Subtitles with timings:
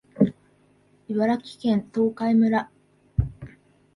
[1.09, 2.71] 茨城県東海村